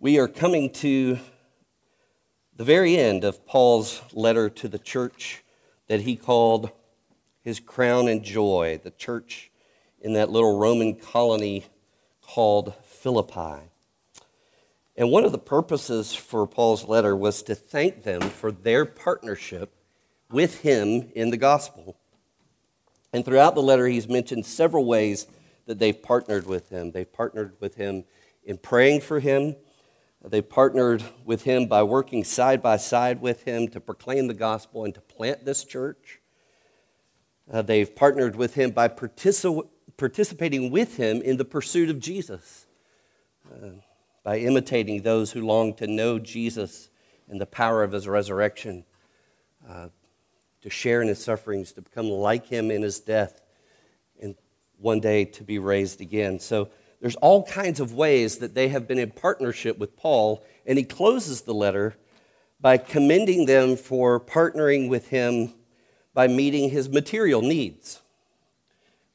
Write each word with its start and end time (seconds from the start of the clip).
We 0.00 0.20
are 0.20 0.28
coming 0.28 0.70
to 0.74 1.18
the 2.54 2.62
very 2.62 2.96
end 2.96 3.24
of 3.24 3.44
Paul's 3.44 4.00
letter 4.12 4.48
to 4.48 4.68
the 4.68 4.78
church 4.78 5.42
that 5.88 6.02
he 6.02 6.14
called 6.14 6.70
his 7.42 7.58
crown 7.58 8.06
and 8.06 8.22
joy, 8.22 8.78
the 8.84 8.92
church 8.92 9.50
in 10.00 10.12
that 10.12 10.30
little 10.30 10.56
Roman 10.56 10.94
colony 10.94 11.66
called 12.22 12.74
Philippi. 12.84 13.72
And 14.96 15.10
one 15.10 15.24
of 15.24 15.32
the 15.32 15.38
purposes 15.38 16.14
for 16.14 16.46
Paul's 16.46 16.86
letter 16.86 17.16
was 17.16 17.42
to 17.42 17.56
thank 17.56 18.04
them 18.04 18.20
for 18.20 18.52
their 18.52 18.84
partnership 18.84 19.74
with 20.30 20.60
him 20.60 21.10
in 21.16 21.30
the 21.30 21.36
gospel. 21.36 21.96
And 23.12 23.24
throughout 23.24 23.56
the 23.56 23.62
letter, 23.62 23.88
he's 23.88 24.08
mentioned 24.08 24.46
several 24.46 24.84
ways 24.84 25.26
that 25.66 25.80
they've 25.80 26.00
partnered 26.00 26.46
with 26.46 26.68
him. 26.68 26.92
They've 26.92 27.12
partnered 27.12 27.56
with 27.58 27.74
him 27.74 28.04
in 28.44 28.58
praying 28.58 29.00
for 29.00 29.18
him, 29.18 29.56
they 30.24 30.42
partnered 30.42 31.04
with 31.24 31.44
him 31.44 31.66
by 31.66 31.82
working 31.82 32.24
side 32.24 32.60
by 32.60 32.76
side 32.76 33.20
with 33.20 33.44
him 33.44 33.68
to 33.68 33.80
proclaim 33.80 34.26
the 34.26 34.34
gospel 34.34 34.84
and 34.84 34.94
to 34.94 35.00
plant 35.00 35.44
this 35.44 35.64
church. 35.64 36.20
Uh, 37.50 37.62
they've 37.62 37.94
partnered 37.94 38.36
with 38.36 38.54
him 38.54 38.70
by 38.72 38.88
partici- 38.88 39.68
participating 39.96 40.70
with 40.70 40.96
him 40.96 41.22
in 41.22 41.36
the 41.36 41.44
pursuit 41.44 41.88
of 41.88 42.00
Jesus, 42.00 42.66
uh, 43.50 43.68
by 44.24 44.38
imitating 44.38 45.02
those 45.02 45.32
who 45.32 45.46
long 45.46 45.72
to 45.74 45.86
know 45.86 46.18
Jesus 46.18 46.90
and 47.28 47.40
the 47.40 47.46
power 47.46 47.82
of 47.82 47.92
his 47.92 48.08
resurrection, 48.08 48.84
uh, 49.68 49.88
to 50.62 50.70
share 50.70 51.00
in 51.00 51.08
his 51.08 51.22
sufferings, 51.22 51.72
to 51.72 51.80
become 51.80 52.10
like 52.10 52.46
him 52.46 52.70
in 52.70 52.82
his 52.82 52.98
death, 53.00 53.40
and 54.20 54.34
one 54.78 55.00
day 55.00 55.24
to 55.24 55.44
be 55.44 55.58
raised 55.58 56.00
again. 56.00 56.40
So 56.40 56.68
there's 57.00 57.16
all 57.16 57.44
kinds 57.44 57.80
of 57.80 57.92
ways 57.92 58.38
that 58.38 58.54
they 58.54 58.68
have 58.68 58.88
been 58.88 58.98
in 58.98 59.10
partnership 59.10 59.78
with 59.78 59.96
Paul, 59.96 60.44
and 60.66 60.78
he 60.78 60.84
closes 60.84 61.42
the 61.42 61.54
letter 61.54 61.96
by 62.60 62.76
commending 62.76 63.46
them 63.46 63.76
for 63.76 64.18
partnering 64.18 64.88
with 64.88 65.08
him 65.08 65.54
by 66.12 66.26
meeting 66.26 66.70
his 66.70 66.88
material 66.88 67.40
needs 67.40 68.00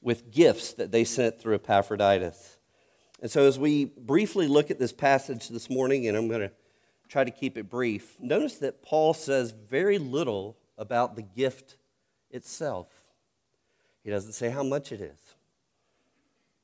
with 0.02 0.32
gifts 0.32 0.74
that 0.74 0.92
they 0.92 1.04
sent 1.04 1.40
through 1.40 1.56
Epaphroditus. 1.56 2.58
And 3.22 3.30
so, 3.32 3.46
as 3.48 3.58
we 3.60 3.86
briefly 3.86 4.48
look 4.48 4.72
at 4.72 4.80
this 4.80 4.94
passage 4.94 5.50
this 5.50 5.70
morning, 5.70 6.08
and 6.08 6.18
I'm 6.18 6.28
going 6.28 6.42
to 6.42 6.52
try 7.08 7.24
to 7.24 7.32
keep 7.32 7.58
it 7.58 7.70
brief, 7.70 8.20
notice 8.22 8.58
that 8.60 8.82
Paul 8.82 9.14
says 9.14 9.52
very 9.52 9.98
little 9.98 10.58
about 10.78 11.16
the 11.16 11.22
gift 11.22 11.78
itself. 12.32 12.88
He 14.04 14.10
doesn't 14.10 14.34
say 14.34 14.50
how 14.50 14.64
much 14.64 14.92
it 14.92 15.00
is. 15.00 15.20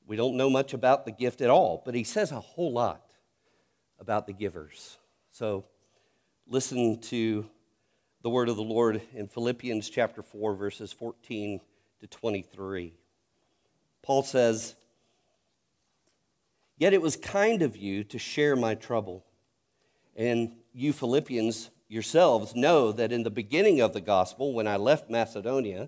We 0.09 0.15
don't 0.15 0.38
know 0.38 0.49
much 0.49 0.73
about 0.73 1.05
the 1.05 1.11
gift 1.11 1.39
at 1.39 1.52
all, 1.52 1.83
but 1.85 1.93
he 1.93 2.03
says 2.03 2.31
a 2.31 2.39
whole 2.39 2.73
lot 2.73 3.11
about 3.99 4.25
the 4.25 4.33
givers. 4.33 4.97
So 5.29 5.66
listen 6.47 6.99
to 7.01 7.47
the 8.23 8.29
word 8.31 8.49
of 8.49 8.55
the 8.55 8.63
Lord 8.63 9.03
in 9.13 9.27
Philippians 9.27 9.88
chapter 9.88 10.23
4, 10.23 10.55
verses 10.55 10.91
14 10.91 11.61
to 11.99 12.07
23. 12.07 12.95
Paul 14.01 14.23
says, 14.23 14.73
Yet 16.79 16.94
it 16.94 17.03
was 17.03 17.16
kind 17.16 17.61
of 17.61 17.77
you 17.77 18.03
to 18.05 18.17
share 18.17 18.55
my 18.55 18.73
trouble. 18.73 19.23
And 20.16 20.53
you 20.73 20.91
Philippians 20.91 21.69
yourselves 21.88 22.55
know 22.55 22.91
that 22.94 23.11
in 23.11 23.21
the 23.21 23.29
beginning 23.29 23.79
of 23.79 23.94
the 23.94 24.01
gospel, 24.01 24.53
when 24.55 24.66
I 24.66 24.77
left 24.77 25.07
Macedonia, 25.07 25.88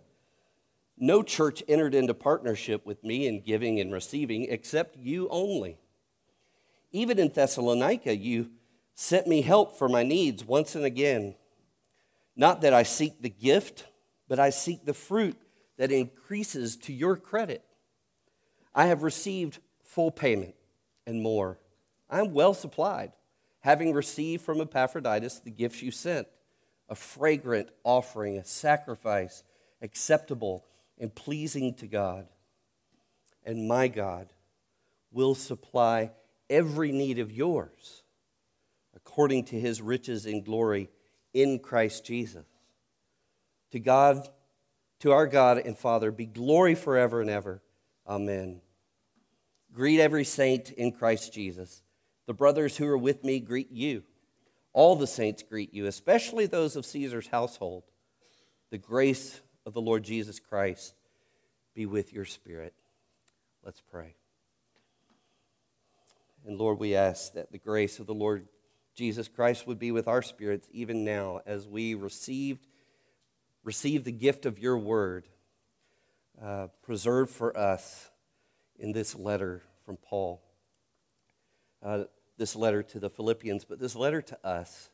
no 1.01 1.23
church 1.23 1.63
entered 1.67 1.95
into 1.95 2.13
partnership 2.13 2.85
with 2.85 3.03
me 3.03 3.27
in 3.27 3.41
giving 3.41 3.79
and 3.79 3.91
receiving 3.91 4.45
except 4.49 4.95
you 4.95 5.27
only. 5.29 5.79
Even 6.91 7.17
in 7.17 7.29
Thessalonica, 7.29 8.15
you 8.15 8.51
sent 8.93 9.25
me 9.25 9.41
help 9.41 9.79
for 9.79 9.89
my 9.89 10.03
needs 10.03 10.45
once 10.45 10.75
and 10.75 10.85
again. 10.85 11.33
Not 12.35 12.61
that 12.61 12.73
I 12.73 12.83
seek 12.83 13.19
the 13.19 13.29
gift, 13.29 13.85
but 14.27 14.39
I 14.39 14.51
seek 14.51 14.85
the 14.85 14.93
fruit 14.93 15.35
that 15.77 15.91
increases 15.91 16.77
to 16.77 16.93
your 16.93 17.17
credit. 17.17 17.63
I 18.75 18.85
have 18.85 19.01
received 19.01 19.57
full 19.83 20.11
payment 20.11 20.53
and 21.07 21.23
more. 21.23 21.57
I'm 22.11 22.31
well 22.31 22.53
supplied, 22.53 23.13
having 23.61 23.91
received 23.91 24.43
from 24.43 24.61
Epaphroditus 24.61 25.39
the 25.39 25.49
gifts 25.49 25.81
you 25.81 25.89
sent 25.89 26.27
a 26.87 26.95
fragrant 26.95 27.69
offering, 27.83 28.37
a 28.37 28.43
sacrifice 28.43 29.43
acceptable 29.81 30.65
and 31.01 31.13
pleasing 31.13 31.73
to 31.73 31.87
God. 31.87 32.27
And 33.43 33.67
my 33.67 33.89
God 33.89 34.31
will 35.11 35.35
supply 35.35 36.11
every 36.49 36.91
need 36.91 37.19
of 37.19 37.31
yours 37.31 38.03
according 38.95 39.45
to 39.45 39.59
his 39.59 39.81
riches 39.81 40.25
in 40.25 40.43
glory 40.43 40.89
in 41.33 41.59
Christ 41.59 42.05
Jesus. 42.05 42.45
To 43.71 43.79
God, 43.79 44.29
to 44.99 45.11
our 45.11 45.27
God 45.27 45.57
and 45.57 45.77
Father, 45.77 46.11
be 46.11 46.25
glory 46.27 46.75
forever 46.75 47.19
and 47.19 47.29
ever. 47.29 47.63
Amen. 48.07 48.61
Greet 49.73 49.99
every 49.99 50.25
saint 50.25 50.71
in 50.71 50.91
Christ 50.91 51.33
Jesus. 51.33 51.81
The 52.27 52.33
brothers 52.33 52.77
who 52.77 52.85
are 52.85 52.97
with 52.97 53.23
me 53.23 53.39
greet 53.39 53.71
you. 53.71 54.03
All 54.73 54.95
the 54.95 55.07
saints 55.07 55.41
greet 55.41 55.73
you, 55.73 55.87
especially 55.87 56.45
those 56.45 56.75
of 56.75 56.85
Caesar's 56.85 57.27
household. 57.27 57.83
The 58.69 58.77
grace 58.77 59.41
of 59.65 59.73
the 59.73 59.81
Lord 59.81 60.03
Jesus 60.03 60.39
Christ 60.39 60.93
be 61.73 61.85
with 61.85 62.13
your 62.13 62.25
spirit. 62.25 62.73
Let's 63.63 63.81
pray. 63.81 64.15
And 66.45 66.57
Lord, 66.57 66.79
we 66.79 66.95
ask 66.95 67.33
that 67.33 67.51
the 67.51 67.57
grace 67.57 67.99
of 67.99 68.07
the 68.07 68.13
Lord 68.13 68.47
Jesus 68.95 69.27
Christ 69.27 69.67
would 69.67 69.79
be 69.79 69.91
with 69.91 70.07
our 70.07 70.21
spirits 70.21 70.67
even 70.71 71.05
now 71.05 71.41
as 71.45 71.67
we 71.67 71.93
received, 71.93 72.67
receive 73.63 74.03
the 74.03 74.11
gift 74.11 74.45
of 74.45 74.59
your 74.59 74.77
word 74.77 75.27
uh, 76.41 76.67
preserved 76.81 77.31
for 77.31 77.55
us 77.55 78.09
in 78.79 78.91
this 78.91 79.15
letter 79.15 79.61
from 79.85 79.97
Paul. 79.97 80.41
Uh, 81.83 82.05
this 82.37 82.55
letter 82.55 82.81
to 82.81 82.99
the 82.99 83.09
Philippians, 83.09 83.65
but 83.65 83.79
this 83.79 83.95
letter 83.95 84.21
to 84.21 84.45
us. 84.45 84.89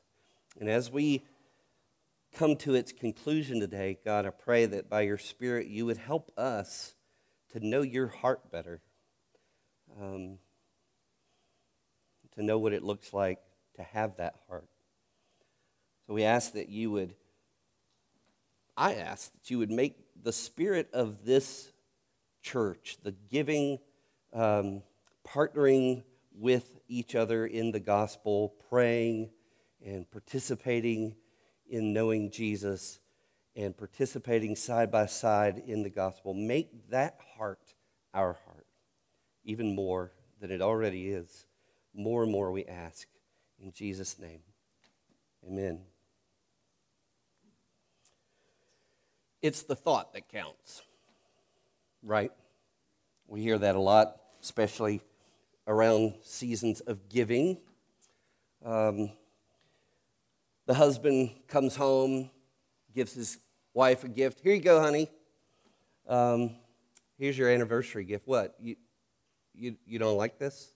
And 0.60 0.70
as 0.70 0.92
we 0.92 1.24
come 2.34 2.56
to 2.58 2.76
its 2.76 2.92
conclusion 2.92 3.60
today, 3.60 3.98
God, 4.04 4.26
I 4.26 4.30
pray 4.30 4.66
that 4.66 4.90
by 4.90 5.02
your 5.02 5.18
Spirit 5.18 5.68
you 5.68 5.86
would 5.86 5.98
help 5.98 6.32
us 6.38 6.96
to 7.54 7.66
know 7.66 7.82
your 7.82 8.08
heart 8.08 8.52
better, 8.52 8.82
um, 10.02 10.38
to 12.36 12.44
know 12.44 12.60
what 12.60 12.74
it 12.74 12.84
looks 12.84 13.14
like 13.14 13.40
to 13.76 13.84
have 13.84 14.18
that 14.18 14.36
heart. 14.48 14.68
So 16.06 16.14
we 16.14 16.24
ask 16.24 16.54
that 16.54 16.70
you 16.70 16.92
would, 16.92 17.16
I 18.76 18.96
ask 18.96 19.32
that 19.34 19.50
you 19.50 19.58
would 19.60 19.72
make 19.72 19.96
the 20.22 20.34
spirit 20.34 20.90
of 20.94 21.26
this 21.26 21.72
church, 22.42 22.98
the 23.04 23.12
giving, 23.12 23.80
um, 24.34 24.84
partnering 25.28 26.04
with 26.34 26.80
each 26.88 27.16
other 27.16 27.46
in 27.46 27.72
the 27.72 27.80
gospel, 27.80 28.54
praying 28.70 29.30
and 29.86 30.10
participating 30.10 31.16
in 31.70 31.94
knowing 31.94 32.32
Jesus 32.32 33.00
and 33.56 33.76
participating 33.76 34.56
side 34.56 34.92
by 34.92 35.06
side 35.08 35.62
in 35.66 35.84
the 35.84 35.90
gospel. 35.90 36.34
Make 36.34 36.90
that 36.90 37.20
heart 37.38 37.74
our 38.14 38.38
heart, 38.46 38.68
even 39.44 39.76
more 39.76 40.12
than 40.40 40.52
it 40.52 40.62
already 40.62 41.10
is. 41.10 41.46
More 41.94 42.24
and 42.24 42.32
more 42.32 42.52
we 42.52 42.66
ask. 42.66 43.08
In 43.60 43.72
Jesus' 43.72 44.20
name, 44.20 44.42
amen. 45.48 45.82
It's 49.42 49.64
the 49.64 49.76
thought 49.76 50.14
that 50.14 50.30
counts, 50.30 50.84
right? 52.04 52.32
We 53.28 53.42
hear 53.42 53.58
that 53.58 53.76
a 53.76 53.80
lot, 53.80 54.18
especially 54.42 55.02
around 55.68 56.14
seasons 56.22 56.82
of 56.82 57.10
giving. 57.10 57.58
Um, 58.64 59.12
the 60.68 60.74
husband 60.74 61.32
comes 61.48 61.76
home, 61.76 62.30
gives 62.94 63.14
his 63.14 63.40
wife 63.74 64.04
a 64.04 64.10
gift. 64.10 64.42
Here 64.44 64.54
you 64.54 64.62
go, 64.62 64.82
honey. 64.82 65.10
Um, 66.08 66.58
here's 67.18 67.38
your 67.38 67.50
anniversary 67.50 68.04
gift. 68.04 68.28
What? 68.28 68.54
You, 68.60 68.76
you, 69.56 69.78
you 69.86 69.98
don't 69.98 70.18
like 70.18 70.38
this? 70.38 70.74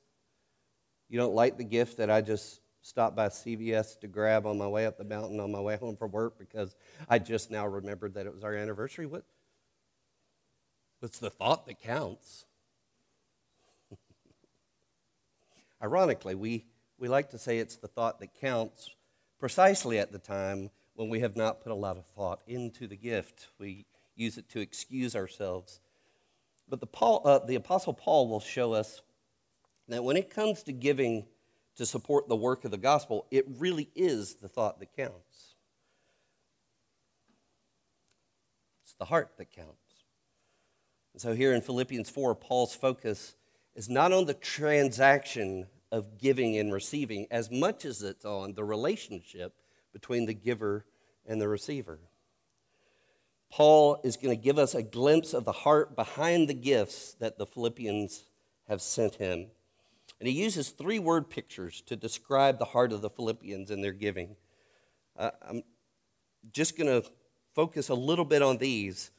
You 1.10 1.20
don't 1.20 1.36
like 1.36 1.58
the 1.58 1.66
gift 1.66 1.98
that 1.98 2.10
I 2.10 2.22
just 2.22 2.62
stopped 2.82 3.18
by 3.18 3.28
CVS 3.28 4.00
to 4.00 4.08
grab 4.08 4.46
on 4.46 4.58
my 4.58 4.68
way 4.68 4.86
up 4.86 4.98
the 4.98 5.04
mountain 5.04 5.42
on 5.42 5.52
my 5.52 5.60
way 5.60 5.76
home 5.76 5.98
from 5.98 6.12
work 6.12 6.40
because 6.40 6.74
I 7.10 7.20
just 7.20 7.52
now 7.52 7.68
remembered 7.68 8.14
that 8.14 8.26
it 8.26 8.34
was 8.34 8.46
our 8.46 8.56
anniversary? 8.56 9.06
What? 9.06 9.26
It's 11.02 11.20
the 11.20 11.30
thought 11.30 11.68
that 11.68 11.82
counts. 11.82 12.46
Ironically, 15.84 16.36
we, 16.36 16.66
we 16.98 17.10
like 17.10 17.32
to 17.32 17.38
say 17.38 17.60
it's 17.60 17.76
the 17.76 17.90
thought 17.90 18.20
that 18.22 18.34
counts 18.40 18.90
precisely 19.42 19.98
at 19.98 20.12
the 20.12 20.20
time 20.20 20.70
when 20.94 21.10
we 21.10 21.20
have 21.20 21.36
not 21.36 21.62
put 21.62 21.72
a 21.72 21.76
lot 21.76 21.98
of 21.98 22.06
thought 22.06 22.44
into 22.46 22.86
the 22.86 22.96
gift. 22.96 23.48
We 23.58 23.88
use 24.16 24.38
it 24.38 24.48
to 24.50 24.60
excuse 24.60 25.16
ourselves. 25.16 25.80
But 26.70 26.80
the, 26.80 26.86
Paul, 26.86 27.24
uh, 27.26 27.40
the 27.40 27.56
Apostle 27.56 27.94
Paul 27.94 28.30
will 28.30 28.40
show 28.40 28.74
us 28.74 29.02
that 29.88 30.04
when 30.04 30.16
it 30.16 30.30
comes 30.30 30.62
to 30.64 30.72
giving 30.72 31.26
to 31.76 31.88
support 31.88 32.30
the 32.30 32.36
work 32.36 32.66
of 32.66 32.72
the 32.72 32.78
gospel, 32.78 33.26
it 33.32 33.46
really 33.58 33.90
is 33.96 34.36
the 34.36 34.48
thought 34.48 34.80
that 34.80 34.96
counts. 34.96 35.56
It's 38.84 38.94
the 39.00 39.06
heart 39.06 39.32
that 39.38 39.52
counts. 39.52 39.74
And 41.14 41.22
so 41.22 41.34
here 41.34 41.52
in 41.56 41.62
Philippians 41.62 42.12
4, 42.12 42.36
Paul's 42.36 42.76
focus 42.76 43.34
is 43.74 43.90
not 43.90 44.12
on 44.12 44.26
the 44.26 44.36
transaction 44.36 45.66
of 45.92 46.18
giving 46.18 46.58
and 46.58 46.74
receiving 46.74 47.28
as 47.30 47.52
much 47.52 47.86
as 47.86 48.02
it's 48.02 48.26
on 48.26 48.54
the 48.54 48.64
relationship 48.64 49.54
between 49.94 50.26
the 50.26 50.34
giver 50.34 50.86
and 51.26 51.42
the 51.42 51.48
receiver. 51.48 52.00
Paul 53.52 54.00
is 54.04 54.16
going 54.16 54.36
to 54.36 54.42
give 54.42 54.58
us 54.58 54.74
a 54.74 54.82
glimpse 54.82 55.34
of 55.34 55.44
the 55.44 55.52
heart 55.52 55.96
behind 55.96 56.48
the 56.48 56.54
gifts 56.54 57.16
that 57.20 57.38
the 57.38 57.46
Philippians 57.46 58.24
have 58.70 58.82
sent 58.82 59.16
him. 59.16 59.48
And 60.20 60.28
he 60.28 60.42
uses 60.42 60.70
three 60.70 61.00
word 61.00 61.30
pictures 61.30 61.82
to 61.88 61.96
describe 61.98 62.60
the 62.60 62.66
heart 62.66 62.94
of 62.94 63.02
the 63.02 63.10
Philippians 63.10 63.70
and 63.70 63.84
their 63.84 63.92
giving. 63.92 64.38
Uh, 65.18 65.32
I'm 65.48 65.64
just 66.54 66.78
going 66.78 67.02
to 67.02 67.10
focus 67.54 67.90
a 67.90 67.96
little 67.96 68.24
bit 68.24 68.42
on 68.42 68.58
these 68.58 69.12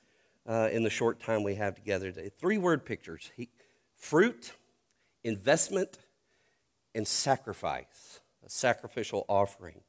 uh, 0.46 0.68
in 0.72 0.82
the 0.82 0.90
short 0.90 1.20
time 1.20 1.42
we 1.42 1.56
have 1.56 1.74
together 1.74 2.10
today. 2.10 2.30
Three 2.38 2.56
word 2.56 2.86
pictures 2.86 3.30
he, 3.36 3.50
fruit, 3.96 4.52
investment, 5.22 5.98
and 6.94 7.06
sacrifice, 7.06 8.20
a 8.44 8.50
sacrificial 8.50 9.24
offering. 9.28 9.80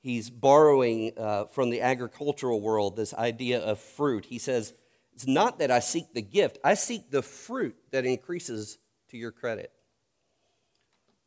He's 0.00 0.30
borrowing 0.30 1.12
uh, 1.16 1.44
from 1.44 1.70
the 1.70 1.80
agricultural 1.80 2.60
world 2.60 2.96
this 2.96 3.14
idea 3.14 3.60
of 3.60 3.78
fruit. 3.78 4.26
He 4.26 4.38
says, 4.38 4.74
It's 5.14 5.26
not 5.26 5.60
that 5.60 5.70
I 5.70 5.78
seek 5.78 6.12
the 6.12 6.22
gift, 6.22 6.58
I 6.64 6.74
seek 6.74 7.10
the 7.10 7.22
fruit 7.22 7.76
that 7.92 8.04
increases 8.04 8.78
to 9.10 9.16
your 9.16 9.30
credit. 9.30 9.70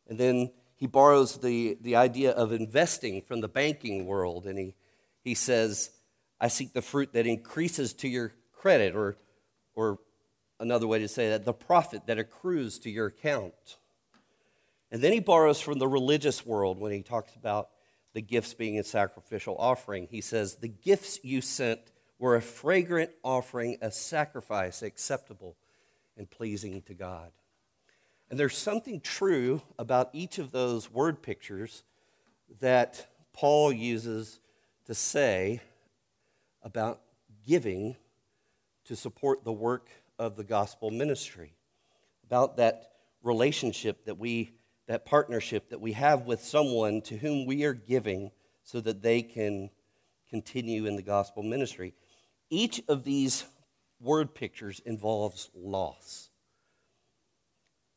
And 0.07 0.17
then 0.17 0.51
he 0.75 0.87
borrows 0.87 1.37
the, 1.37 1.77
the 1.81 1.95
idea 1.95 2.31
of 2.31 2.51
investing 2.51 3.21
from 3.21 3.41
the 3.41 3.47
banking 3.47 4.05
world, 4.05 4.45
and 4.45 4.59
he, 4.59 4.75
he 5.23 5.33
says, 5.33 5.91
I 6.39 6.49
seek 6.49 6.73
the 6.73 6.81
fruit 6.81 7.13
that 7.13 7.25
increases 7.25 7.93
to 7.93 8.09
your 8.09 8.33
credit, 8.51 8.93
or, 8.93 9.17
or 9.73 9.99
another 10.59 10.85
way 10.85 10.99
to 10.99 11.07
say 11.07 11.29
that, 11.29 11.45
the 11.45 11.53
profit 11.53 12.07
that 12.07 12.19
accrues 12.19 12.77
to 12.79 12.89
your 12.89 13.07
account. 13.07 13.77
And 14.91 15.01
then 15.01 15.11
he 15.11 15.19
borrows 15.19 15.59
from 15.59 15.79
the 15.79 15.87
religious 15.87 16.45
world 16.45 16.79
when 16.79 16.91
he 16.91 17.01
talks 17.01 17.35
about 17.35 17.69
the 18.13 18.21
gifts 18.21 18.53
being 18.53 18.79
a 18.79 18.83
sacrificial 18.83 19.55
offering. 19.57 20.07
He 20.09 20.21
says, 20.21 20.55
The 20.55 20.67
gifts 20.67 21.19
you 21.23 21.41
sent 21.41 21.79
were 22.17 22.35
a 22.35 22.41
fragrant 22.41 23.11
offering, 23.23 23.77
a 23.81 23.91
sacrifice 23.91 24.81
acceptable 24.81 25.57
and 26.17 26.29
pleasing 26.29 26.81
to 26.83 26.93
God. 26.93 27.31
And 28.29 28.39
there's 28.39 28.57
something 28.57 29.01
true 29.01 29.61
about 29.77 30.09
each 30.13 30.39
of 30.39 30.51
those 30.51 30.89
word 30.89 31.21
pictures 31.21 31.83
that 32.59 33.07
Paul 33.33 33.71
uses 33.71 34.39
to 34.85 34.93
say 34.95 35.61
about 36.63 37.01
giving 37.45 37.95
to 38.85 38.95
support 38.95 39.43
the 39.43 39.51
work 39.51 39.89
of 40.17 40.35
the 40.35 40.43
gospel 40.43 40.89
ministry, 40.89 41.53
about 42.23 42.57
that 42.57 42.91
relationship 43.21 44.05
that 44.05 44.17
we 44.17 44.53
that 44.87 45.05
partnership 45.05 45.69
that 45.69 45.81
we 45.81 45.93
have 45.93 46.25
with 46.25 46.43
someone 46.43 47.01
to 47.01 47.17
whom 47.17 47.45
we 47.45 47.63
are 47.63 47.73
giving 47.73 48.31
so 48.63 48.79
that 48.81 49.01
they 49.01 49.21
can 49.21 49.69
continue 50.29 50.85
in 50.85 50.95
the 50.95 51.01
gospel 51.01 51.43
ministry. 51.43 51.93
Each 52.49 52.81
of 52.87 53.03
these 53.03 53.45
word 53.99 54.35
pictures 54.35 54.81
involves 54.85 55.49
loss. 55.55 56.29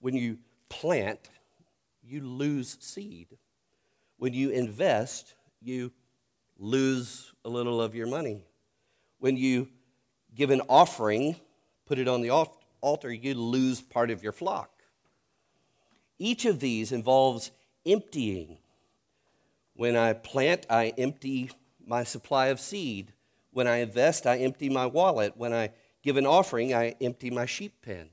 When 0.01 0.15
you 0.15 0.39
plant, 0.69 1.29
you 2.03 2.23
lose 2.23 2.77
seed. 2.81 3.37
When 4.17 4.33
you 4.33 4.51
invest, 4.51 5.35
you 5.61 5.93
lose 6.59 7.33
a 7.45 7.49
little 7.49 7.81
of 7.81 7.95
your 7.95 8.07
money. 8.07 8.43
When 9.19 9.37
you 9.37 9.69
give 10.35 10.51
an 10.51 10.63
offering, 10.69 11.37
put 11.87 11.99
it 11.99 12.09
on 12.09 12.23
the 12.23 12.31
altar, 12.81 13.13
you 13.13 13.35
lose 13.35 13.81
part 13.81 14.11
of 14.11 14.23
your 14.23 14.33
flock. 14.33 14.71
Each 16.19 16.45
of 16.45 16.61
these 16.61 16.93
involves 16.93 17.51
emptying. 17.87 18.59
When 19.75 19.97
I 19.97 20.13
plant, 20.13 20.67
I 20.69 20.93
empty 20.99 21.51
my 21.87 22.05
supply 22.05 22.47
of 22.47 22.61
seed. 22.61 23.13
When 23.53 23.67
I 23.67 23.77
invest, 23.77 24.27
I 24.27 24.39
empty 24.39 24.69
my 24.69 24.87
wallet. 24.87 25.37
When 25.37 25.53
I 25.53 25.71
give 26.03 26.17
an 26.17 26.27
offering, 26.27 26.75
I 26.75 26.97
empty 27.01 27.31
my 27.31 27.47
sheep 27.47 27.81
pen. 27.83 28.11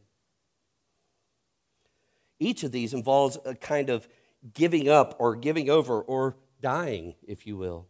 Each 2.39 2.63
of 2.63 2.71
these 2.71 2.93
involves 2.93 3.37
a 3.45 3.55
kind 3.55 3.89
of 3.89 4.07
giving 4.53 4.89
up 4.89 5.15
or 5.19 5.35
giving 5.35 5.69
over 5.69 6.01
or 6.01 6.35
dying, 6.61 7.15
if 7.27 7.47
you 7.47 7.57
will. 7.57 7.87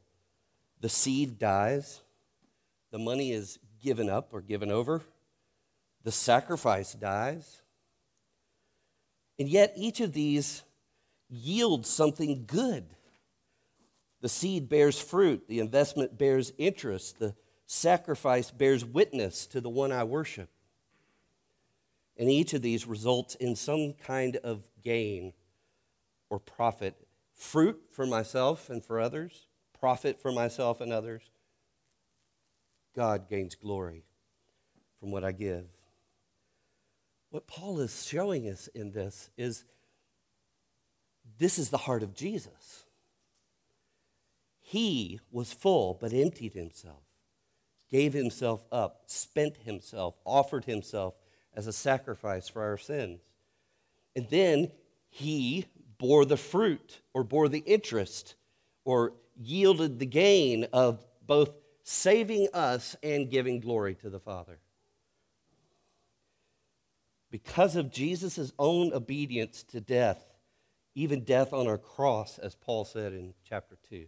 The 0.82 0.90
seed 0.90 1.40
dies, 1.40 2.02
the 2.92 3.00
money 3.00 3.32
is 3.32 3.60
given 3.82 4.10
up 4.10 4.30
or 4.32 4.42
given 4.42 4.72
over, 4.72 5.02
the 6.04 6.12
sacrifice 6.12 6.94
dies, 6.94 7.62
and 9.38 9.50
yet, 9.50 9.74
each 9.76 10.00
of 10.00 10.14
these 10.14 10.64
yields 11.30 11.90
something 11.90 12.46
good. 12.48 12.86
The 14.22 14.30
seed 14.30 14.70
bears 14.70 15.00
fruit, 15.00 15.48
the 15.48 15.60
investment 15.60 16.18
bears 16.18 16.54
interest, 16.58 17.20
the 17.20 17.36
sacrifice 17.66 18.52
bears 18.52 18.86
witness 18.86 19.46
to 19.48 19.62
the 19.62 19.70
one 19.70 19.92
I 19.92 20.04
worship. 20.04 20.50
And 22.18 22.30
each 22.30 22.54
of 22.54 22.62
these 22.62 22.88
results 22.88 23.36
in 23.36 23.56
some 23.56 23.94
kind 23.94 24.38
of 24.38 24.68
gain 24.84 25.34
or 26.30 26.40
profit 26.40 26.96
fruit 27.34 27.80
for 27.92 28.06
myself 28.06 28.70
and 28.70 28.84
for 28.84 29.00
others, 29.00 29.48
profit 29.78 30.22
for 30.22 30.32
myself 30.32 30.80
and 30.80 30.94
others. 30.94 31.30
God 32.96 33.30
gains 33.30 33.56
glory 33.56 34.06
from 35.00 35.12
what 35.12 35.26
I 35.26 35.34
give. 35.34 35.66
What 37.36 37.48
Paul 37.48 37.82
is 37.82 38.06
showing 38.06 38.48
us 38.48 38.70
in 38.74 38.94
this 38.94 39.30
is 39.36 39.66
this 41.38 41.60
is 41.60 41.70
the 41.70 41.80
heart 41.80 42.02
of 42.02 42.14
Jesus. 42.14 42.86
He 44.62 45.20
was 45.32 45.52
full 45.52 45.98
but 46.00 46.14
emptied 46.14 46.54
himself, 46.54 47.04
gave 47.92 48.14
himself 48.14 48.64
up, 48.72 49.02
spent 49.08 49.58
himself, 49.58 50.16
offered 50.24 50.64
himself 50.64 51.16
as 51.54 51.68
a 51.68 51.74
sacrifice 51.74 52.48
for 52.48 52.64
our 52.64 52.78
sins. 52.78 53.20
And 54.16 54.30
then 54.30 54.72
he 55.10 55.66
bore 55.98 56.24
the 56.24 56.38
fruit 56.38 57.02
or 57.14 57.26
bore 57.26 57.50
the 57.50 57.64
interest 57.66 58.36
or 58.86 59.12
yielded 59.36 60.00
the 60.00 60.06
gain 60.06 60.68
of 60.72 61.06
both 61.28 61.52
saving 61.84 62.48
us 62.54 62.96
and 63.04 63.30
giving 63.30 63.60
glory 63.60 63.96
to 63.96 64.10
the 64.10 64.22
Father 64.22 64.58
because 67.36 67.76
of 67.76 67.92
Jesus' 67.92 68.54
own 68.58 68.94
obedience 68.94 69.62
to 69.64 69.82
death, 69.82 70.24
even 70.94 71.26
death 71.26 71.52
on 71.52 71.68
our 71.68 71.78
cross, 71.78 72.38
as 72.38 72.56
Paul 72.56 72.86
said 72.86 73.12
in 73.12 73.34
chapter 73.44 73.76
2. 73.90 74.06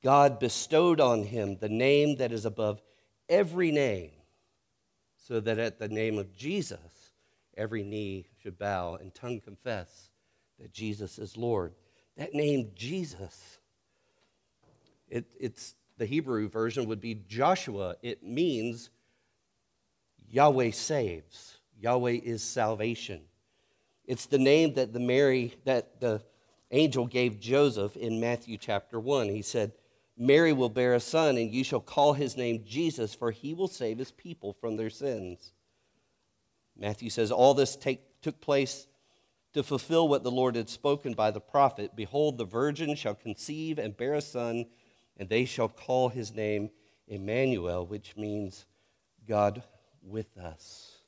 God 0.00 0.38
bestowed 0.38 1.00
on 1.00 1.24
him 1.24 1.56
the 1.56 1.68
name 1.68 2.18
that 2.18 2.30
is 2.30 2.44
above 2.44 2.80
every 3.28 3.72
name, 3.72 4.12
so 5.16 5.40
that 5.40 5.58
at 5.58 5.80
the 5.80 5.88
name 5.88 6.16
of 6.16 6.32
Jesus, 6.32 6.78
every 7.56 7.82
knee 7.82 8.28
should 8.40 8.56
bow 8.56 8.94
and 8.94 9.12
tongue 9.12 9.40
confess 9.40 10.10
that 10.60 10.72
Jesus 10.72 11.18
is 11.18 11.36
Lord. 11.36 11.74
That 12.16 12.34
name, 12.34 12.70
Jesus, 12.76 13.58
it, 15.08 15.24
it's 15.40 15.74
the 15.98 16.06
Hebrew 16.06 16.48
version 16.48 16.86
would 16.86 17.00
be 17.00 17.16
Joshua. 17.26 17.96
It 18.00 18.22
means 18.22 18.90
Yahweh 20.28 20.70
saves. 20.70 21.56
Yahweh 21.80 22.20
is 22.22 22.42
salvation. 22.42 23.22
It's 24.04 24.26
the 24.26 24.38
name 24.38 24.74
that 24.74 24.92
the 24.92 25.00
Mary 25.00 25.54
that 25.64 26.00
the 26.00 26.22
angel 26.70 27.06
gave 27.06 27.40
Joseph 27.40 27.96
in 27.96 28.20
Matthew 28.20 28.58
chapter 28.58 29.00
1. 29.00 29.28
He 29.28 29.42
said, 29.42 29.72
Mary 30.16 30.52
will 30.52 30.68
bear 30.68 30.94
a 30.94 31.00
son, 31.00 31.38
and 31.38 31.50
you 31.50 31.64
shall 31.64 31.80
call 31.80 32.12
his 32.12 32.36
name 32.36 32.64
Jesus, 32.66 33.14
for 33.14 33.30
he 33.30 33.54
will 33.54 33.68
save 33.68 33.98
his 33.98 34.12
people 34.12 34.52
from 34.52 34.76
their 34.76 34.90
sins. 34.90 35.52
Matthew 36.76 37.08
says, 37.08 37.30
All 37.30 37.54
this 37.54 37.76
take, 37.76 38.20
took 38.20 38.40
place 38.40 38.86
to 39.54 39.62
fulfill 39.62 40.08
what 40.08 40.22
the 40.22 40.30
Lord 40.30 40.56
had 40.56 40.68
spoken 40.68 41.14
by 41.14 41.30
the 41.30 41.40
prophet 41.40 41.96
Behold, 41.96 42.36
the 42.36 42.44
virgin 42.44 42.94
shall 42.94 43.14
conceive 43.14 43.78
and 43.78 43.96
bear 43.96 44.14
a 44.14 44.20
son, 44.20 44.66
and 45.16 45.28
they 45.28 45.46
shall 45.46 45.68
call 45.68 46.10
his 46.10 46.34
name 46.34 46.70
Emmanuel, 47.08 47.86
which 47.86 48.16
means 48.16 48.66
God 49.26 49.62
with 50.02 50.36
us. 50.36 50.99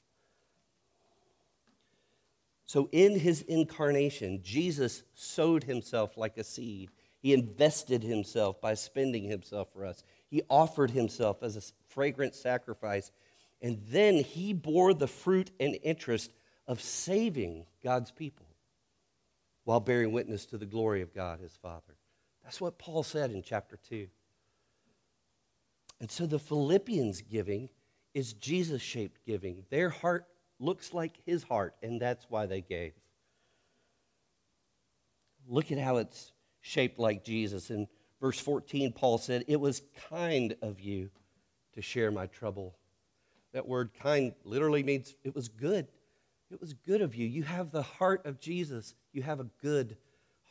So, 2.72 2.88
in 2.90 3.18
his 3.18 3.42
incarnation, 3.42 4.40
Jesus 4.42 5.02
sowed 5.12 5.64
himself 5.64 6.16
like 6.16 6.38
a 6.38 6.42
seed. 6.42 6.88
He 7.18 7.34
invested 7.34 8.02
himself 8.02 8.62
by 8.62 8.72
spending 8.72 9.24
himself 9.24 9.68
for 9.74 9.84
us. 9.84 10.02
He 10.30 10.40
offered 10.48 10.90
himself 10.90 11.42
as 11.42 11.58
a 11.58 11.90
fragrant 11.90 12.34
sacrifice. 12.34 13.12
And 13.60 13.78
then 13.90 14.24
he 14.24 14.54
bore 14.54 14.94
the 14.94 15.06
fruit 15.06 15.50
and 15.60 15.76
interest 15.82 16.32
of 16.66 16.80
saving 16.80 17.66
God's 17.84 18.10
people. 18.10 18.46
while 19.64 19.80
bearing 19.80 20.10
witness 20.10 20.46
to 20.46 20.56
the 20.56 20.64
glory 20.64 21.02
of 21.02 21.14
God 21.14 21.40
his 21.40 21.54
Father. 21.54 21.98
That's 22.42 22.58
what 22.58 22.78
Paul 22.78 23.02
said 23.02 23.32
in 23.32 23.42
chapter 23.42 23.76
2. 23.76 24.08
And 26.00 26.10
so 26.10 26.24
the 26.24 26.38
Philippians 26.38 27.20
giving 27.20 27.68
is 28.14 28.32
Jesus 28.32 28.80
shaped 28.80 29.26
giving. 29.26 29.66
Their 29.68 29.90
heart 29.90 30.26
looks 30.62 30.94
like 30.94 31.16
his 31.26 31.42
heart, 31.42 31.74
and 31.82 32.00
that's 32.00 32.26
why 32.28 32.46
they 32.46 32.60
gave. 32.60 32.92
Look 35.48 35.72
at 35.72 35.78
how 35.78 35.96
it's 35.96 36.32
shaped 36.60 36.98
like 36.98 37.24
Jesus. 37.24 37.70
In 37.70 37.88
verse 38.20 38.38
14, 38.38 38.92
Paul 38.92 39.18
said, 39.18 39.44
It 39.48 39.60
was 39.60 39.82
kind 40.08 40.54
of 40.62 40.80
you 40.80 41.10
to 41.74 41.82
share 41.82 42.10
my 42.10 42.26
trouble. 42.26 42.76
That 43.52 43.68
word 43.68 43.90
kind 44.00 44.32
literally 44.44 44.82
means 44.82 45.14
it 45.24 45.34
was 45.34 45.48
good. 45.48 45.88
It 46.50 46.60
was 46.60 46.74
good 46.74 47.02
of 47.02 47.14
you. 47.14 47.26
You 47.26 47.42
have 47.42 47.70
the 47.70 47.82
heart 47.82 48.24
of 48.24 48.40
Jesus. 48.40 48.94
You 49.12 49.22
have 49.22 49.40
a 49.40 49.48
good 49.60 49.96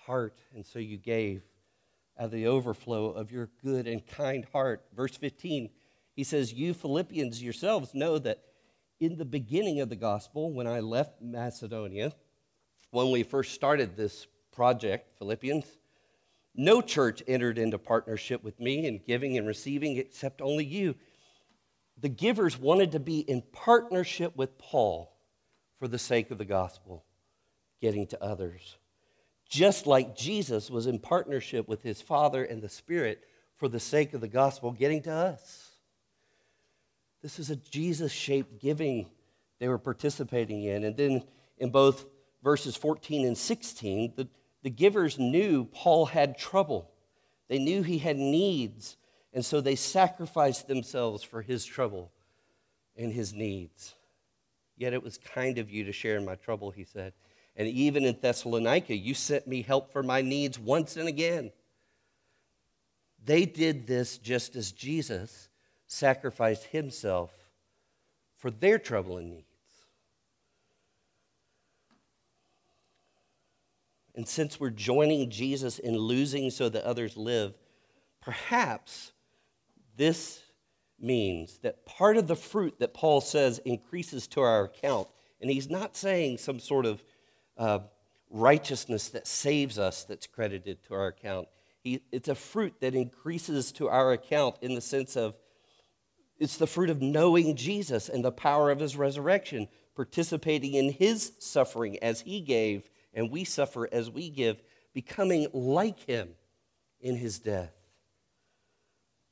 heart. 0.06 0.39
And 0.53 0.65
so 0.65 0.80
you 0.80 0.98
gave 0.98 1.44
out 2.20 2.25
of 2.25 2.32
the 2.32 2.48
overflow 2.48 3.12
of 3.12 3.32
your 3.32 3.50
good 3.63 3.88
and 3.88 4.06
kind 4.06 4.46
heart. 4.51 4.84
Verse 4.96 5.15
15, 5.15 5.70
he 6.15 6.24
says, 6.24 6.53
You 6.53 6.74
Philippians 6.74 7.41
yourselves 7.41 7.94
know 7.94 8.20
that 8.20 8.44
in 9.01 9.17
the 9.17 9.25
beginning 9.25 9.81
of 9.81 9.89
the 9.89 9.96
gospel, 9.96 10.53
when 10.53 10.67
I 10.67 10.79
left 10.79 11.22
Macedonia, 11.22 12.13
when 12.91 13.10
we 13.10 13.24
first 13.24 13.53
started 13.53 13.98
this 13.98 14.27
project, 14.51 15.17
Philippians, 15.17 15.65
no 16.53 16.81
church 16.81 17.24
entered 17.27 17.58
into 17.58 17.79
partnership 17.79 18.43
with 18.43 18.60
me 18.60 18.86
in 18.86 19.01
giving 19.05 19.38
and 19.38 19.48
receiving 19.48 19.98
except 19.98 20.39
only 20.39 20.65
you. 20.65 20.96
The 21.98 22.10
givers 22.10 22.60
wanted 22.60 22.91
to 22.91 23.00
be 23.00 23.20
in 23.20 23.41
partnership 23.51 24.36
with 24.36 24.60
Paul 24.60 25.17
for 25.79 25.88
the 25.88 26.00
sake 26.00 26.29
of 26.29 26.38
the 26.38 26.46
gospel, 26.46 27.03
getting 27.81 28.05
to 28.08 28.24
others. 28.24 28.77
Just 29.50 29.88
like 29.88 30.15
Jesus 30.15 30.70
was 30.70 30.86
in 30.86 31.00
partnership 31.00 31.67
with 31.67 31.81
his 31.81 32.01
Father 32.01 32.43
and 32.43 32.62
the 32.62 32.70
Spirit 32.70 33.24
for 33.55 33.67
the 33.67 33.79
sake 33.79 34.13
of 34.13 34.22
the 34.22 34.27
gospel, 34.27 34.72
getting 34.72 35.01
to 35.03 35.12
us. 35.12 35.61
This 37.22 37.40
is 37.40 37.50
a 37.50 37.56
Jesus 37.56 38.12
shaped 38.12 38.60
giving 38.60 39.08
they 39.62 39.68
were 39.68 39.78
participating 39.78 40.63
in. 40.63 40.84
And 40.84 40.98
then 40.98 41.24
in 41.60 41.70
both 41.70 42.06
verses 42.44 42.75
14 42.75 43.28
and 43.28 43.38
16, 43.38 44.13
the, 44.16 44.28
the 44.63 44.72
givers 44.72 45.20
knew 45.20 45.66
Paul 45.66 46.08
had 46.08 46.36
trouble. 46.36 46.90
They 47.48 47.60
knew 47.60 47.84
he 47.84 48.00
had 48.00 48.18
needs, 48.18 48.98
and 49.32 49.46
so 49.46 49.62
they 49.62 49.75
sacrificed 49.75 50.68
themselves 50.68 51.22
for 51.22 51.44
his 51.44 51.63
trouble 51.63 52.12
and 52.98 53.13
his 53.13 53.34
needs. 53.34 53.94
Yet 54.78 54.94
it 54.94 55.04
was 55.04 55.20
kind 55.20 55.60
of 55.60 55.70
you 55.70 55.84
to 55.84 55.92
share 55.92 56.18
in 56.18 56.25
my 56.25 56.36
trouble, 56.36 56.72
he 56.72 56.84
said. 56.84 57.13
And 57.56 57.68
even 57.68 58.04
in 58.04 58.18
Thessalonica, 58.20 58.96
you 58.96 59.13
sent 59.13 59.46
me 59.46 59.62
help 59.62 59.92
for 59.92 60.01
my 60.01 60.24
needs 60.24 60.58
once 60.58 60.98
and 60.98 61.08
again. 61.08 61.51
They 63.24 63.46
did 63.46 63.86
this 63.86 64.18
just 64.18 64.56
as 64.56 64.72
Jesus 64.72 65.50
sacrificed 65.91 66.67
himself 66.67 67.31
for 68.38 68.50
their 68.50 68.79
trouble 68.79 69.17
and 69.17 69.29
needs. 69.29 69.45
And 74.15 74.25
since 74.25 74.57
we're 74.57 74.69
joining 74.69 75.29
Jesus 75.29 75.79
in 75.79 75.98
losing 75.98 76.50
so 76.50 76.69
that 76.69 76.86
others 76.86 77.17
live, 77.17 77.55
perhaps 78.21 79.12
this 79.98 80.41
means 80.98 81.57
that 81.60 81.86
part 81.86 82.15
of 82.15 82.27
the 82.27 82.38
fruit 82.38 82.79
that 82.79 82.93
Paul 82.93 83.19
says 83.19 83.60
increases 83.65 84.27
to 84.27 84.41
our 84.41 84.63
account, 84.63 85.10
and 85.41 85.51
he's 85.51 85.69
not 85.69 85.98
saying 85.98 86.38
some 86.38 86.60
sort 86.60 86.86
of 86.86 87.03
uh, 87.57 87.79
righteousness 88.29 89.10
that 89.10 89.27
saves 89.27 89.77
us 89.77 90.05
that's 90.05 90.25
credited 90.25 90.83
to 90.83 90.93
our 90.93 91.07
account. 91.07 91.50
He, 91.83 92.01
it's 92.13 92.29
a 92.29 92.36
fruit 92.36 92.75
that 92.79 92.95
increases 92.95 93.74
to 93.74 93.89
our 93.89 94.13
account 94.13 94.55
in 94.62 94.74
the 94.74 94.81
sense 94.81 95.17
of 95.17 95.36
it's 96.41 96.57
the 96.57 96.67
fruit 96.67 96.89
of 96.89 97.01
knowing 97.01 97.55
Jesus 97.55 98.10
and 98.10 98.25
the 98.25 98.31
power 98.31 98.69
of 98.69 98.81
his 98.81 98.98
resurrection, 98.98 99.69
participating 99.95 100.74
in 100.74 100.91
his 100.91 101.31
suffering 101.39 101.98
as 102.01 102.19
he 102.19 102.41
gave, 102.41 102.89
and 103.13 103.31
we 103.31 103.45
suffer 103.45 103.88
as 103.89 104.10
we 104.10 104.29
give, 104.29 104.62
becoming 104.93 105.48
like 105.53 106.00
him 106.00 106.29
in 107.00 107.15
his 107.15 107.39
death 107.39 107.71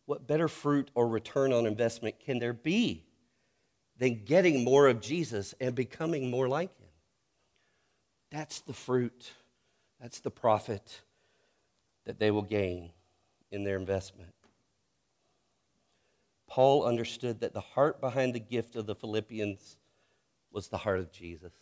what 0.09 0.25
better 0.25 0.47
fruit 0.47 0.89
or 0.95 1.07
return 1.07 1.53
on 1.53 1.67
investment 1.67 2.19
can 2.19 2.39
there 2.39 2.51
be 2.51 3.05
than 3.99 4.23
getting 4.25 4.63
more 4.63 4.87
of 4.87 5.01
Jesus 5.01 5.53
and 5.61 5.75
becoming 5.75 6.31
more 6.31 6.49
like 6.49 6.75
him? 6.79 6.87
That's 8.31 8.61
the 8.61 8.73
fruit, 8.73 9.31
that's 10.01 10.19
the 10.21 10.31
profit 10.31 11.01
that 12.07 12.17
they 12.17 12.31
will 12.31 12.41
gain 12.41 12.89
in 13.51 13.63
their 13.63 13.77
investment. 13.77 14.33
Paul 16.49 16.83
understood 16.83 17.41
that 17.41 17.53
the 17.53 17.61
heart 17.61 18.01
behind 18.01 18.33
the 18.33 18.39
gift 18.39 18.75
of 18.75 18.87
the 18.87 18.95
Philippians 18.95 19.77
was 20.51 20.67
the 20.67 20.77
heart 20.77 20.99
of 20.99 21.11
Jesus. 21.11 21.53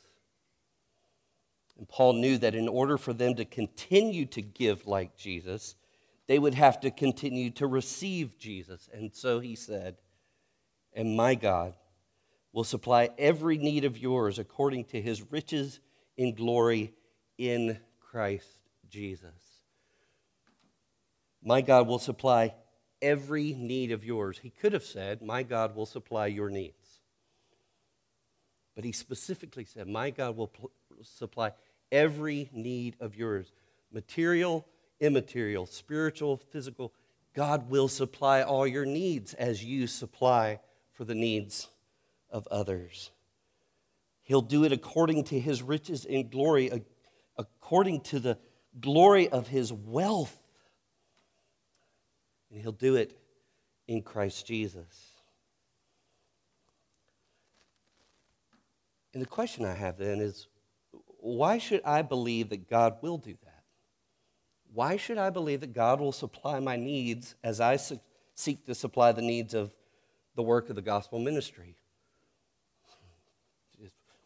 And 1.77 1.87
Paul 1.87 2.13
knew 2.13 2.37
that 2.39 2.55
in 2.55 2.67
order 2.67 2.97
for 2.97 3.13
them 3.13 3.35
to 3.35 3.45
continue 3.45 4.25
to 4.27 4.41
give 4.41 4.87
like 4.87 5.15
Jesus, 5.17 5.75
they 6.27 6.39
would 6.39 6.55
have 6.55 6.79
to 6.81 6.89
continue 6.89 7.51
to 7.51 7.67
receive 7.67 8.39
Jesus. 8.39 8.89
And 8.91 9.13
so 9.13 9.39
he 9.39 9.55
said, 9.55 9.97
And 10.93 11.15
my 11.15 11.35
God 11.35 11.75
will 12.53 12.63
supply 12.63 13.09
every 13.17 13.57
need 13.57 13.85
of 13.85 13.97
yours 13.97 14.39
according 14.39 14.85
to 14.85 15.01
his 15.01 15.31
riches 15.31 15.79
in 16.15 16.33
glory 16.33 16.93
in 17.37 17.77
Christ 17.99 18.47
Jesus. 18.89 19.29
My 21.43 21.61
God 21.61 21.87
will 21.87 21.99
supply 21.99 22.55
every 23.01 23.53
need 23.53 23.91
of 23.91 24.03
yours. 24.03 24.39
He 24.39 24.49
could 24.49 24.73
have 24.73 24.83
said, 24.83 25.21
My 25.21 25.43
God 25.43 25.75
will 25.75 25.85
supply 25.85 26.27
your 26.27 26.49
needs. 26.49 27.01
But 28.75 28.83
he 28.83 28.91
specifically 28.91 29.65
said, 29.65 29.87
My 29.87 30.09
God 30.09 30.37
will 30.37 30.47
pl- 30.47 30.71
supply 31.01 31.51
every 31.91 32.49
need 32.53 32.95
of 32.99 33.15
yours 33.15 33.51
material, 33.91 34.65
immaterial, 34.99 35.65
spiritual, 35.65 36.37
physical. 36.37 36.93
God 37.33 37.69
will 37.69 37.87
supply 37.87 38.41
all 38.41 38.67
your 38.67 38.85
needs 38.85 39.33
as 39.35 39.63
you 39.63 39.87
supply 39.87 40.59
for 40.91 41.05
the 41.05 41.15
needs 41.15 41.69
of 42.29 42.47
others. 42.47 43.11
He'll 44.23 44.41
do 44.41 44.65
it 44.65 44.71
according 44.71 45.23
to 45.25 45.39
his 45.39 45.61
riches 45.61 46.03
in 46.03 46.29
glory, 46.29 46.83
according 47.37 48.01
to 48.01 48.19
the 48.19 48.37
glory 48.79 49.29
of 49.29 49.47
his 49.47 49.71
wealth. 49.71 50.35
And 52.57 52.63
he'll 52.63 52.71
do 52.71 52.95
it 52.95 53.15
in 53.87 54.01
Christ 54.01 54.47
Jesus. 54.47 55.11
And 59.13 59.21
the 59.21 59.27
question 59.27 59.63
I 59.63 59.75
have 59.75 59.99
then 59.99 60.19
is 60.19 60.47
why 61.19 61.59
should 61.59 61.83
I 61.85 62.01
believe 62.01 62.49
that 62.49 62.67
God 62.67 62.97
will 63.03 63.19
do 63.19 63.37
that? 63.43 63.63
Why 64.73 64.97
should 64.97 65.19
I 65.19 65.29
believe 65.29 65.59
that 65.59 65.73
God 65.73 65.99
will 65.99 66.11
supply 66.11 66.59
my 66.59 66.77
needs 66.77 67.35
as 67.43 67.61
I 67.61 67.77
seek 68.33 68.65
to 68.65 68.73
supply 68.73 69.11
the 69.11 69.21
needs 69.21 69.53
of 69.53 69.71
the 70.33 70.41
work 70.41 70.71
of 70.71 70.75
the 70.75 70.81
gospel 70.81 71.19
ministry? 71.19 71.75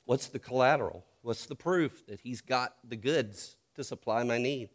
What's 0.05 0.27
the 0.27 0.39
collateral? 0.39 1.03
What's 1.21 1.47
the 1.47 1.55
proof 1.55 2.05
that 2.07 2.21
He's 2.21 2.39
got 2.39 2.75
the 2.87 2.95
goods 2.95 3.57
to 3.75 3.83
supply 3.83 4.23
my 4.23 4.37
needs? 4.37 4.71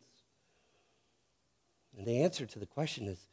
And 1.96 2.06
the 2.06 2.22
answer 2.22 2.44
to 2.44 2.58
the 2.58 2.66
question 2.66 3.06
is 3.06 3.26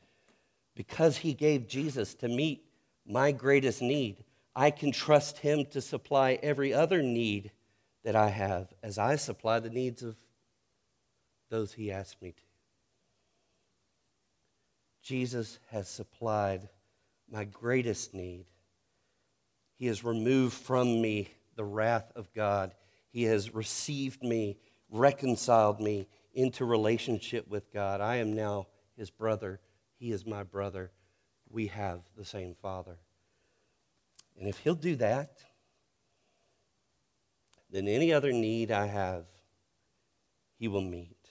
because 0.76 1.18
He 1.18 1.34
gave 1.34 1.68
Jesus 1.68 2.14
to 2.16 2.28
meet 2.28 2.66
my 3.06 3.32
greatest 3.32 3.82
need, 3.82 4.24
I 4.56 4.72
can 4.72 4.92
trust 4.92 5.40
Him 5.40 5.66
to 5.72 5.82
supply 5.82 6.40
every 6.42 6.74
other 6.74 7.02
need 7.02 7.52
that 8.04 8.16
I 8.16 8.30
have 8.30 8.74
as 8.82 8.98
I 8.98 9.16
supply 9.16 9.60
the 9.60 9.70
needs 9.70 10.04
of 10.04 10.16
those 11.50 11.74
he 11.74 11.92
asked 11.92 12.22
me 12.22 12.32
to. 12.32 12.44
Jesus 15.02 15.60
has 15.70 15.88
supplied 15.88 16.68
my 17.30 17.44
greatest 17.44 18.14
need. 18.14 18.46
He 19.78 19.88
has 19.88 20.04
removed 20.04 20.54
from 20.54 21.02
me 21.02 21.30
the 21.56 21.64
wrath 21.64 22.12
of 22.16 22.34
God. 22.34 22.74
He 23.12 23.24
has 23.24 23.54
received 23.54 24.24
me, 24.24 24.58
reconciled 24.90 25.80
me 25.80 26.08
into 26.34 26.66
relationship 26.66 27.48
with 27.48 27.72
God. 27.72 28.02
I 28.02 28.16
am 28.16 28.34
now 28.34 28.68
his 28.98 29.10
brother. 29.10 29.60
He 30.04 30.12
is 30.12 30.26
my 30.26 30.44
brother. 30.44 30.92
We 31.50 31.68
have 31.68 32.02
the 32.18 32.26
same 32.26 32.56
Father. 32.62 32.98
And 34.38 34.50
if 34.50 34.58
he'll 34.58 34.76
do 34.76 34.98
that, 34.98 35.38
then 37.72 37.88
any 37.88 38.12
other 38.12 38.34
need 38.34 38.70
I 38.70 38.88
have, 38.88 39.24
he 40.60 40.68
will 40.68 40.82
meet. 40.82 41.30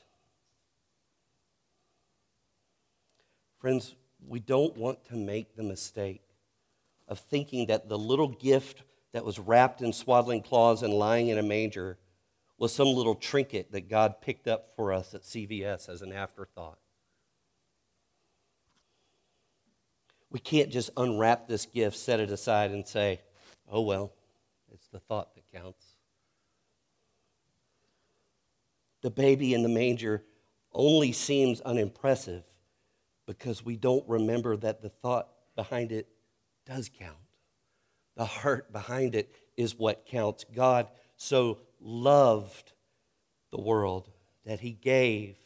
Friends, 3.59 3.95
we 4.27 4.41
don't 4.41 4.75
want 4.79 5.05
to 5.11 5.17
make 5.17 5.55
the 5.55 5.63
mistake 5.63 6.23
of 7.09 7.19
thinking 7.19 7.67
that 7.67 7.91
the 7.91 7.99
little 7.99 8.29
gift 8.29 8.85
that 9.13 9.23
was 9.23 9.39
wrapped 9.39 9.83
in 9.83 9.93
swaddling 9.93 10.41
cloths 10.41 10.81
and 10.81 10.95
lying 10.95 11.29
in 11.29 11.37
a 11.37 11.43
manger 11.43 11.99
was 12.57 12.75
some 12.75 12.89
little 12.89 13.17
trinket 13.17 13.71
that 13.73 13.91
God 13.91 14.23
picked 14.23 14.49
up 14.49 14.75
for 14.75 14.95
us 14.95 15.13
at 15.13 15.25
CVS 15.25 15.91
as 15.91 16.01
an 16.01 16.11
afterthought. 16.11 16.79
We 20.33 20.41
can't 20.41 20.71
just 20.71 20.89
unwrap 20.97 21.47
this 21.47 21.67
gift, 21.67 21.97
set 21.97 22.19
it 22.19 22.31
aside, 22.31 22.71
and 22.71 22.89
say, 22.89 23.21
oh, 23.71 23.83
well, 23.83 24.15
it's 24.73 24.89
the 24.89 24.99
thought 24.99 25.35
that 25.35 25.45
counts. 25.53 25.85
The 29.03 29.11
baby 29.11 29.53
in 29.53 29.63
the 29.63 29.69
manger 29.69 30.25
only 30.73 31.13
seems 31.13 31.61
unimpressive 31.61 32.45
because 33.27 33.63
we 33.63 33.77
don't 33.77 34.09
remember 34.09 34.57
that 34.57 34.81
the 34.81 34.89
thought 34.89 35.29
behind 35.55 35.93
it 35.93 36.09
does 36.67 36.89
count. 36.89 37.17
The 38.17 38.25
heart 38.25 38.73
behind 38.73 39.15
it 39.15 39.35
is 39.59 39.79
what 39.79 40.07
counts. 40.07 40.47
God 40.55 40.89
so 41.17 41.59
loved 41.79 42.73
the 43.51 43.61
world 43.61 44.09
that 44.47 44.61
he 44.61 44.73
gave 44.73 45.37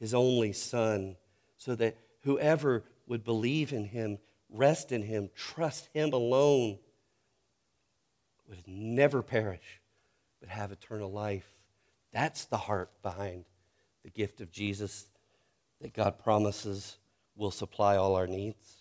his 0.00 0.14
only 0.14 0.54
son 0.54 1.16
so 1.58 1.74
that 1.74 1.98
whoever 2.22 2.84
would 3.08 3.24
believe 3.24 3.72
in 3.72 3.84
him, 3.84 4.18
rest 4.48 4.92
in 4.92 5.02
him, 5.02 5.30
trust 5.34 5.88
him 5.92 6.12
alone, 6.12 6.78
would 8.48 8.62
never 8.66 9.22
perish, 9.22 9.80
but 10.40 10.48
have 10.48 10.70
eternal 10.70 11.10
life. 11.10 11.48
That's 12.12 12.44
the 12.44 12.56
heart 12.56 12.90
behind 13.02 13.44
the 14.04 14.10
gift 14.10 14.40
of 14.40 14.52
Jesus 14.52 15.06
that 15.80 15.92
God 15.92 16.18
promises 16.18 16.96
will 17.36 17.50
supply 17.50 17.96
all 17.96 18.14
our 18.14 18.26
needs. 18.26 18.78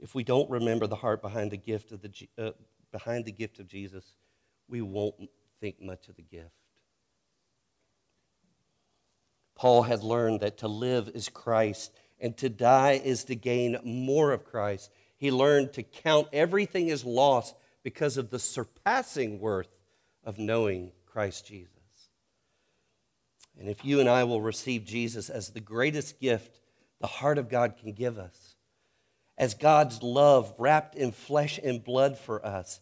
if 0.00 0.14
we 0.14 0.24
don't 0.24 0.48
remember 0.50 0.86
the 0.86 0.96
heart 0.96 1.22
behind 1.22 1.50
the 1.50 1.56
gift 1.56 1.92
of 1.92 2.00
the, 2.00 2.28
uh, 2.38 2.50
behind 2.90 3.24
the 3.24 3.32
gift 3.32 3.58
of 3.58 3.66
Jesus, 3.66 4.04
we 4.68 4.80
won't 4.80 5.14
think 5.60 5.80
much 5.80 6.08
of 6.08 6.16
the 6.16 6.22
gift. 6.22 6.50
Paul 9.60 9.82
had 9.82 10.02
learned 10.02 10.40
that 10.40 10.56
to 10.58 10.68
live 10.68 11.10
is 11.12 11.28
Christ 11.28 11.92
and 12.18 12.34
to 12.38 12.48
die 12.48 12.92
is 12.92 13.24
to 13.24 13.34
gain 13.34 13.76
more 13.84 14.32
of 14.32 14.46
Christ. 14.46 14.90
He 15.18 15.30
learned 15.30 15.74
to 15.74 15.82
count 15.82 16.28
everything 16.32 16.90
as 16.90 17.04
lost 17.04 17.54
because 17.82 18.16
of 18.16 18.30
the 18.30 18.38
surpassing 18.38 19.38
worth 19.38 19.68
of 20.24 20.38
knowing 20.38 20.92
Christ 21.04 21.46
Jesus. 21.46 21.74
And 23.58 23.68
if 23.68 23.84
you 23.84 24.00
and 24.00 24.08
I 24.08 24.24
will 24.24 24.40
receive 24.40 24.86
Jesus 24.86 25.28
as 25.28 25.50
the 25.50 25.60
greatest 25.60 26.20
gift 26.20 26.58
the 26.98 27.06
heart 27.06 27.36
of 27.36 27.50
God 27.50 27.76
can 27.76 27.92
give 27.92 28.16
us, 28.16 28.54
as 29.36 29.52
God's 29.52 30.02
love 30.02 30.54
wrapped 30.56 30.94
in 30.94 31.12
flesh 31.12 31.60
and 31.62 31.84
blood 31.84 32.16
for 32.16 32.42
us, 32.46 32.80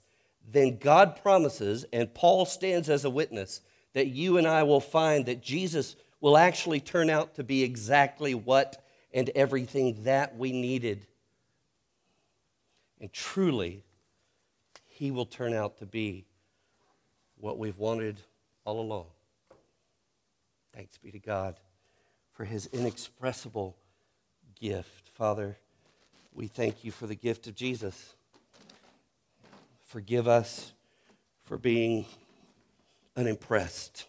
then 0.49 0.79
God 0.79 1.21
promises, 1.21 1.85
and 1.93 2.15
Paul 2.15 2.45
stands 2.45 2.89
as 2.89 3.05
a 3.05 3.11
witness, 3.11 3.63
that 3.95 4.07
you 4.07 4.39
and 4.39 4.47
I 4.47 4.63
will 4.63 4.81
find 4.81 5.27
that 5.27 5.43
Jesus 5.43 5.97
will 6.21 6.37
actually 6.37 6.81
turn 6.81 7.11
out 7.11 7.35
to 7.35 7.45
be 7.45 7.63
exactly 7.63 8.35
what 8.35 8.85
and 9.13 9.31
everything 9.31 10.05
that 10.05 10.37
we 10.37 10.53
needed. 10.53 11.07
And 13.01 13.13
truly, 13.13 13.85
he 14.87 15.11
will 15.11 15.27
turn 15.27 15.55
out 15.55 15.79
to 15.79 15.87
be 15.87 16.27
what 17.37 17.59
we've 17.59 17.79
wanted 17.79 18.21
all 18.65 18.81
along. 18.81 19.07
Thanks 20.75 20.99
be 20.99 21.11
to 21.13 21.19
God 21.19 21.57
for 22.33 22.45
his 22.45 22.67
inexpressible 22.67 23.77
gift. 24.61 25.11
Father, 25.15 25.57
we 26.33 26.47
thank 26.47 26.85
you 26.85 26.91
for 26.91 27.07
the 27.07 27.15
gift 27.15 27.47
of 27.47 27.55
Jesus. 27.55 28.15
Forgive 29.87 30.29
us 30.29 30.73
for 31.45 31.57
being 31.57 32.05
unimpressed. 33.17 34.07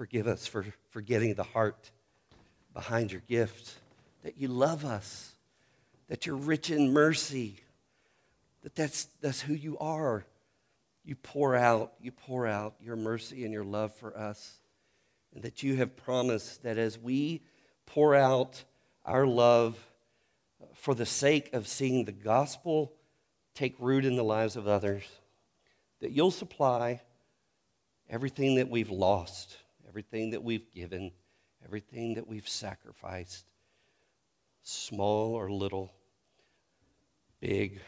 Forgive 0.00 0.26
us 0.26 0.46
for 0.46 0.64
forgetting 0.88 1.34
the 1.34 1.42
heart 1.42 1.90
behind 2.72 3.12
your 3.12 3.20
gift, 3.28 3.74
that 4.22 4.38
you 4.38 4.48
love 4.48 4.82
us, 4.82 5.34
that 6.08 6.24
you're 6.24 6.36
rich 6.36 6.70
in 6.70 6.90
mercy, 6.90 7.56
that 8.62 8.74
that's, 8.74 9.08
that's 9.20 9.42
who 9.42 9.52
you 9.52 9.76
are. 9.76 10.24
You 11.04 11.16
pour 11.16 11.54
out, 11.54 11.92
you 12.00 12.12
pour 12.12 12.46
out 12.46 12.76
your 12.80 12.96
mercy 12.96 13.44
and 13.44 13.52
your 13.52 13.62
love 13.62 13.94
for 13.94 14.16
us, 14.16 14.60
and 15.34 15.42
that 15.42 15.62
you 15.62 15.76
have 15.76 15.98
promised 15.98 16.62
that 16.62 16.78
as 16.78 16.98
we 16.98 17.42
pour 17.84 18.14
out 18.14 18.64
our 19.04 19.26
love 19.26 19.78
for 20.72 20.94
the 20.94 21.04
sake 21.04 21.52
of 21.52 21.68
seeing 21.68 22.06
the 22.06 22.12
gospel 22.12 22.94
take 23.54 23.76
root 23.78 24.06
in 24.06 24.16
the 24.16 24.24
lives 24.24 24.56
of 24.56 24.66
others, 24.66 25.04
that 26.00 26.12
you'll 26.12 26.30
supply 26.30 27.02
everything 28.08 28.54
that 28.54 28.70
we've 28.70 28.88
lost, 28.88 29.58
everything 29.90 30.30
that 30.30 30.44
we've 30.44 30.70
given, 30.70 31.10
everything 31.64 32.14
that 32.14 32.28
we've 32.28 32.48
sacrificed, 32.48 33.44
small 34.62 35.34
or 35.34 35.50
little, 35.50 35.90
big 37.40 37.80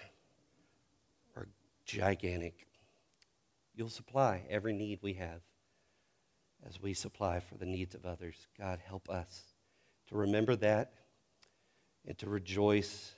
or 1.36 1.46
gigantic. 1.86 2.66
You'll 3.76 3.88
supply 3.88 4.42
every 4.50 4.72
need 4.72 4.98
we 5.00 5.14
have 5.14 5.42
as 6.66 6.82
we 6.82 6.92
supply 6.92 7.38
for 7.38 7.54
the 7.54 7.66
needs 7.66 7.94
of 7.94 8.04
others. 8.04 8.48
God, 8.58 8.80
help 8.84 9.08
us 9.08 9.54
to 10.08 10.16
remember 10.16 10.56
that 10.56 10.94
and 12.04 12.18
to 12.18 12.28
rejoice 12.28 13.12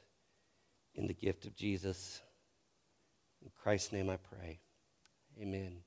in 0.94 1.06
the 1.06 1.14
gift 1.14 1.46
of 1.46 1.56
Jesus. 1.56 2.20
In 3.42 3.50
Christ's 3.62 3.92
name 3.92 4.10
I 4.10 4.18
pray. 4.18 4.60
Amen. 5.40 5.78